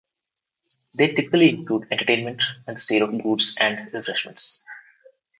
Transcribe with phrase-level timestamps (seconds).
[0.95, 4.65] They typically include entertainment and the sale of goods and refreshments.